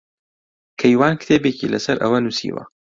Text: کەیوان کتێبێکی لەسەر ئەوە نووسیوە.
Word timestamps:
کەیوان 0.79 1.13
کتێبێکی 1.21 1.71
لەسەر 1.73 1.97
ئەوە 2.03 2.19
نووسیوە. 2.23 2.63